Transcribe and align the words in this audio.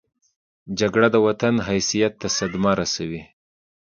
جګړه 0.79 1.07
د 1.11 1.15
وطن 1.27 1.55
حیثیت 1.67 2.13
ته 2.21 2.27
صدمه 2.37 2.71
رسوي 2.81 3.21